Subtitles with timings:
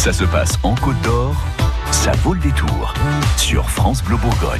[0.00, 1.36] Ça se passe en Côte d'Or,
[1.90, 2.94] ça vaut le détour
[3.36, 4.58] sur France Bleu Bourgogne.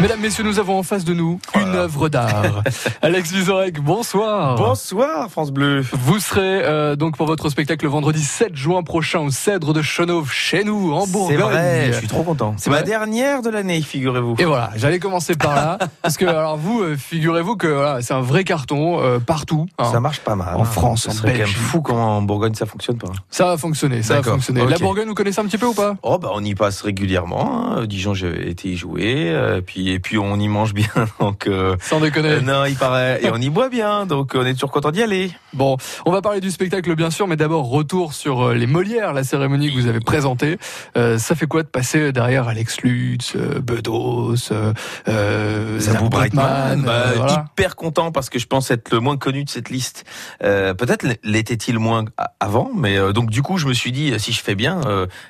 [0.00, 2.62] Mesdames, Messieurs, nous avons en face de nous une œuvre d'art.
[3.02, 4.56] Alex Vizorek, bonsoir.
[4.56, 5.84] Bonsoir France Bleu.
[5.92, 9.82] Vous serez euh, donc pour votre spectacle le vendredi 7 juin prochain au Cèdre de
[9.82, 11.36] Chenauve, chez nous, en Bourgogne.
[11.36, 12.54] C'est vrai, je suis trop content.
[12.56, 14.36] C'est ma dernière de l'année, figurez-vous.
[14.38, 18.14] Et voilà, j'allais commencer par là, parce que alors vous, euh, figurez-vous que voilà, c'est
[18.14, 19.66] un vrai carton euh, partout.
[19.78, 19.90] hein.
[19.92, 20.54] Ça marche pas mal.
[20.56, 23.12] En France, Ce en serait quand même fou comment en Bourgogne ça fonctionne pas.
[23.28, 24.64] Ça va fonctionner, ça va fonctionner.
[24.66, 25.96] La Bourgogne, vous connaissez un petit peu ou pas?
[26.02, 27.74] Oh bah on y passe régulièrement.
[27.76, 27.86] Hein.
[27.86, 29.60] Dijon j'ai été y jouer.
[29.66, 30.88] puis et puis on y mange bien.
[31.20, 32.28] Donc euh, Sans déconner.
[32.28, 34.06] euh, non il paraît et on y boit bien.
[34.06, 35.30] Donc on est toujours content d'y aller.
[35.52, 35.76] Bon,
[36.06, 39.24] on va parler du spectacle bien sûr, mais d'abord retour sur euh, les Molières, la
[39.24, 40.58] cérémonie que vous avez présentée.
[40.96, 44.36] Euh, ça fait quoi de passer derrière Alex Lutz, Bedos,
[45.78, 47.46] Zabou Breitman, bah, voilà.
[47.52, 50.04] hyper content parce que je pense être le moins connu de cette liste.
[50.40, 52.04] Peut-être l'était-il moins
[52.38, 54.80] avant, mais donc du coup je me suis dit si je fais bien,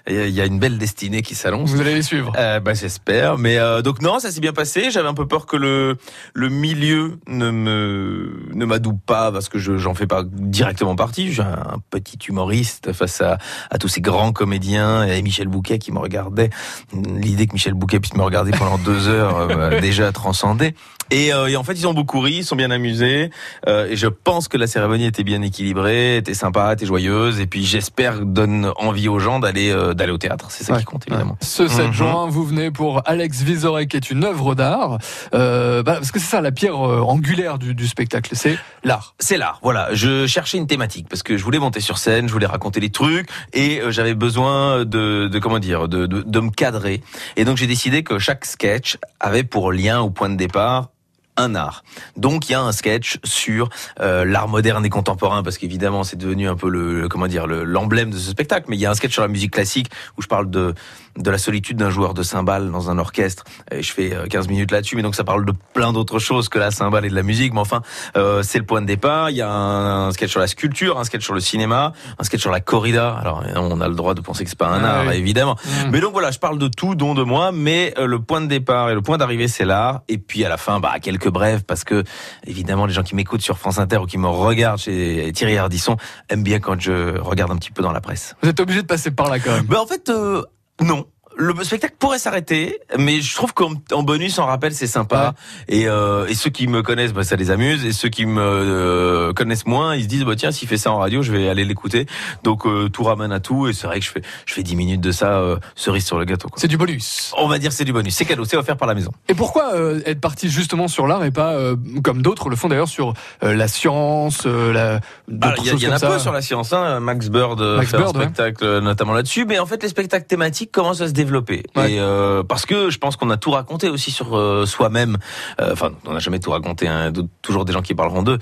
[0.09, 1.71] il y a une belle destinée qui s'annonce.
[1.71, 2.33] Vous allez les suivre.
[2.33, 4.91] Bah, j'espère, mais donc non, ça bien passé.
[4.91, 5.97] J'avais un peu peur que le
[6.35, 11.33] le milieu ne me ne m'adoube pas parce que je j'en fais pas directement partie.
[11.33, 13.39] Suis un petit humoriste face à
[13.71, 16.51] à tous ces grands comédiens et Michel Bouquet qui me regardait.
[16.93, 20.75] L'idée que Michel Bouquet puisse me regarder pendant deux heures euh, m'a déjà transcendé.
[21.11, 23.31] Et, euh, et en fait, ils ont beaucoup ri, ils sont bien amusés.
[23.69, 27.41] euh, et je pense que la cérémonie était bien équilibrée, était sympa, était joyeuse.
[27.41, 30.47] Et puis j'espère donne envie aux gens d'aller euh, d'aller au théâtre.
[30.51, 30.79] C'est ça Ouais.
[30.81, 31.37] qui compte évidemment.
[31.43, 31.93] Ce 7 Mhm.
[31.93, 34.99] juin, vous venez pour Alex Vizorek, qui est une œuvre d'art.
[35.35, 39.15] Euh, bah, parce que c'est ça la pierre euh, angulaire du, du spectacle, c'est l'art.
[39.19, 39.89] C'est l'art, voilà.
[39.93, 42.91] Je cherchais une thématique parce que je voulais monter sur scène, je voulais raconter des
[42.91, 47.03] trucs et euh, j'avais besoin de, de comment dire, de, de, de me cadrer.
[47.37, 50.91] Et donc j'ai décidé que chaque sketch avait pour lien au point de départ
[51.37, 51.85] un art.
[52.17, 53.69] Donc il y a un sketch sur
[54.01, 57.65] euh, l'art moderne et contemporain parce qu'évidemment c'est devenu un peu le, comment dire le-
[57.65, 58.67] l'emblème de ce spectacle.
[58.69, 60.75] Mais il y a un sketch sur la musique classique où je parle de
[61.17, 63.43] de la solitude d'un joueur de cymbales dans un orchestre.
[63.73, 66.49] Et je fais euh, 15 minutes là-dessus, mais donc ça parle de plein d'autres choses
[66.49, 67.53] que la cymbale et de la musique.
[67.53, 67.83] Mais enfin,
[68.17, 69.29] euh, c'est le point de départ.
[69.31, 72.23] Il y a un, un sketch sur la sculpture, un sketch sur le cinéma, un
[72.23, 73.17] sketch sur la corrida.
[73.21, 75.17] Alors on a le droit de penser que c'est pas un Ah art, oui.
[75.17, 75.57] évidemment.
[75.85, 75.91] Mhm.
[75.91, 78.47] Mais donc voilà, je parle de tout, dont de moi, mais euh, le point de
[78.47, 80.03] départ et le point d'arrivée, c'est l'art.
[80.09, 82.05] Et puis à la fin, bah quelques brèves, parce que
[82.47, 85.97] évidemment, les gens qui m'écoutent sur France Inter ou qui me regardent chez Thierry Ardisson
[86.29, 88.35] aiment bien quand je regarde un petit peu dans la presse.
[88.43, 89.67] Vous êtes obligé de passer par là quand même.
[89.69, 90.43] Mais en fait, euh,
[90.81, 91.07] non.
[91.41, 95.35] Le spectacle pourrait s'arrêter, mais je trouve qu'en en bonus, en rappel, c'est sympa.
[95.69, 97.87] Et, euh, et ceux qui me connaissent, bah, ça les amuse.
[97.87, 100.93] Et ceux qui me euh, connaissent moins, ils se disent, bah, tiens, s'il fait ça
[100.93, 102.05] en radio, je vais aller l'écouter.
[102.45, 103.69] Donc euh, tout ramène à tout.
[103.69, 106.19] Et c'est vrai que je fais, je fais 10 minutes de ça, euh, cerise sur
[106.19, 106.49] le gâteau.
[106.57, 107.33] C'est du bonus.
[107.39, 108.15] On va dire c'est du bonus.
[108.15, 109.11] C'est cadeau, c'est offert par la maison.
[109.29, 111.75] Et pourquoi euh, être parti justement sur l'art et pas, euh,
[112.05, 115.01] comme d'autres le font d'ailleurs, sur euh, la science, euh, la...
[115.29, 116.75] Il y, il y en a peu sur la science.
[116.75, 117.01] Hein.
[117.01, 119.47] Max Bird Max fait Bird, un spectacle notamment là-dessus.
[119.47, 121.30] Mais en fait, les spectacles thématiques commencent à se développer.
[121.77, 121.93] Ouais.
[121.93, 125.17] Et euh, parce que je pense qu'on a tout raconté aussi sur euh, soi-même.
[125.61, 126.89] Euh, Enfin, on n'a jamais tout raconté.
[126.89, 127.13] Hein.
[127.43, 128.39] Toujours des gens qui parleront d'eux.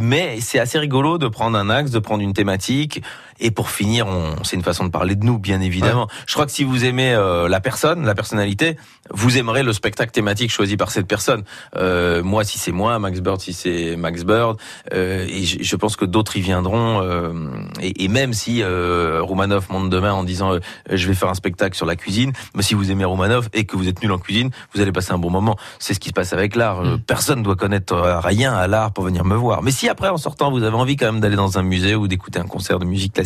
[0.00, 3.02] Mais c'est assez rigolo de prendre un axe, de prendre une thématique.
[3.40, 6.08] Et pour finir, on, c'est une façon de parler de nous, bien évidemment.
[6.26, 8.76] Je crois que si vous aimez euh, la personne, la personnalité,
[9.12, 11.44] vous aimerez le spectacle thématique choisi par cette personne.
[11.76, 14.58] Euh, moi, si c'est moi, Max Bird, si c'est Max Bird,
[14.92, 17.02] euh, et je, je pense que d'autres y viendront.
[17.02, 17.32] euh,
[17.80, 20.60] et, et même si euh, Roumanoff monte demain en disant euh,
[20.90, 23.76] je vais faire un spectacle sur la cuisine, mais si vous aimez Roumanoff et que
[23.76, 25.56] vous êtes nul en cuisine, vous allez passer un bon moment.
[25.78, 26.80] C'est ce qui se passe avec l'art.
[26.80, 29.62] Euh, Personne doit connaître rien à l'art pour venir me voir.
[29.62, 32.08] Mais si après en sortant vous avez envie quand même d'aller dans un musée ou
[32.08, 33.25] d'écouter un concert de musique classique,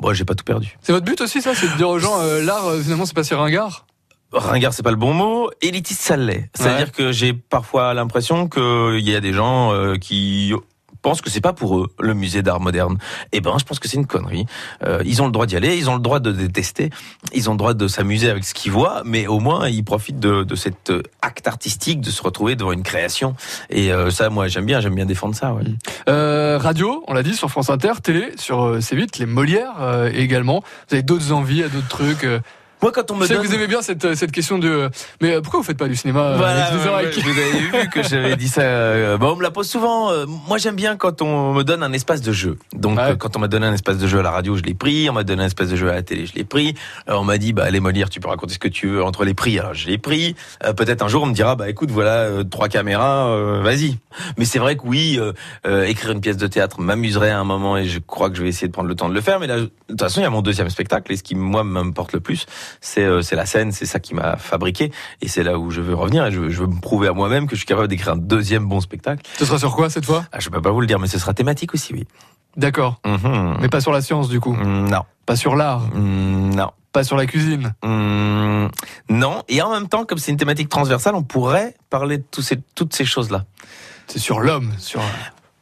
[0.00, 0.76] moi j'ai pas tout perdu.
[0.82, 3.14] C'est votre but aussi ça, c'est de dire aux gens, euh, l'art euh, finalement c'est
[3.14, 3.86] pas si ringard
[4.32, 5.50] Ringard, c'est pas le bon mot.
[5.62, 6.50] Élitiste, ça l'est.
[6.54, 10.52] C'est-à-dire que j'ai parfois l'impression qu'il y a des gens euh, qui
[11.06, 12.98] pensent que c'est pas pour eux le musée d'art moderne.
[13.30, 14.44] Eh ben, je pense que c'est une connerie.
[14.82, 16.90] Euh, ils ont le droit d'y aller, ils ont le droit de détester,
[17.32, 20.18] ils ont le droit de s'amuser avec ce qu'ils voient, mais au moins ils profitent
[20.18, 23.36] de, cet euh, acte artistique, de se retrouver devant une création.
[23.70, 25.54] Et euh, ça, moi, j'aime bien, j'aime bien défendre ça.
[26.08, 30.64] Radio, on l'a dit, sur France Inter, télé, sur euh, C8, les Molières également.
[30.88, 32.26] Vous avez d'autres envies, d'autres trucs.
[32.86, 34.68] Moi, quand on Je me sais que donne vous aimez bien cette, cette question de...
[34.68, 34.88] euh,
[35.20, 37.58] Mais euh, pourquoi vous faites pas du cinéma euh, Voilà, avec ouais, ouais, vous avez
[37.82, 38.60] vu que j'avais dit ça.
[38.60, 40.12] euh, Bon, on me la pose souvent.
[40.46, 42.58] Moi, j'aime bien quand on me donne un espace de jeu.
[42.76, 43.16] Donc, Ouais.
[43.18, 45.10] quand on m'a donné un espace de jeu à la radio, je l'ai pris.
[45.10, 46.74] On m'a donné un espace de jeu à la télé, je l'ai pris.
[47.08, 49.34] On m'a dit, bah, les Molières, tu peux raconter ce que tu veux entre les
[49.34, 49.58] prix.
[49.58, 50.36] Alors, je l'ai pris.
[50.64, 53.98] Euh, Peut-être un jour, on me dira, bah, écoute, voilà, euh, trois caméras, euh, vas-y.
[54.38, 55.32] Mais c'est vrai que oui, euh,
[55.66, 58.42] euh, écrire une pièce de théâtre m'amuserait à un moment et je crois que je
[58.44, 59.40] vais essayer de prendre le temps de le faire.
[59.40, 61.64] Mais là, de toute façon, il y a mon deuxième spectacle et ce qui, moi,
[61.64, 62.46] m'importe le plus,
[62.80, 64.92] c'est euh, c'est la scène, c'est ça qui m'a fabriqué
[65.22, 67.12] et c'est là où je veux revenir et je veux, je veux me prouver à
[67.12, 69.22] moi-même que je suis capable d'écrire un deuxième bon spectacle.
[69.38, 70.24] Ce sera sur quoi cette fois?
[70.32, 72.06] Ah, je peux pas vous le dire, mais ce sera thématique aussi, oui.
[72.56, 73.00] D'accord.
[73.04, 73.58] Mhm.
[73.60, 74.52] Mais pas sur la science du coup?
[74.54, 75.02] Mm, Non.
[75.26, 75.80] Pas sur l'art?
[75.94, 76.70] Mm, Non.
[76.92, 77.74] Pas sur la cuisine?
[77.84, 78.68] Mm,
[79.10, 79.42] Non.
[79.48, 82.94] Et en même temps, comme c'est une thématique transversale, on pourrait parler de ces- toutes
[82.94, 83.44] ces choses-là.
[84.06, 84.72] C'est sur l'homme.
[84.78, 85.00] Sur.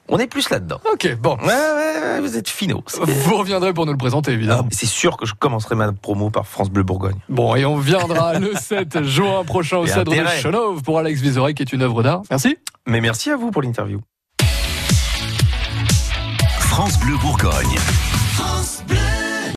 [0.09, 0.81] On est plus là-dedans.
[0.93, 1.37] Ok, bon.
[1.39, 2.85] Ouais, ouais, ouais, vous êtes finaux.
[3.01, 4.69] Vous reviendrez pour nous le présenter Ah, évidemment.
[4.71, 7.17] C'est sûr que je commencerai ma promo par France Bleu Bourgogne.
[7.31, 10.27] Bon, et on viendra le 7 juin prochain au Cèdre de.
[10.43, 12.23] Chenauve pour Alex Vizorek, qui est une œuvre d'art.
[12.31, 12.59] Merci.
[12.87, 14.01] Mais merci à vous pour l'interview.
[16.59, 17.77] France Bleu Bourgogne.
[18.35, 19.24] France Bleu.